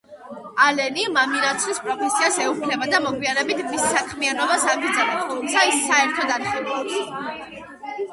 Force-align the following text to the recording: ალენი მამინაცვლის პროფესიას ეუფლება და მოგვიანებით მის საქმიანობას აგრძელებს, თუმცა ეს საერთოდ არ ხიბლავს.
ალენი 0.67 1.01
მამინაცვლის 1.17 1.81
პროფესიას 1.87 2.39
ეუფლება 2.45 2.87
და 2.93 3.01
მოგვიანებით 3.03 3.61
მის 3.73 3.83
საქმიანობას 3.97 4.65
აგრძელებს, 4.73 5.29
თუმცა 5.33 5.67
ეს 5.73 5.79
საერთოდ 5.91 6.33
არ 6.37 6.49
ხიბლავს. 6.55 7.61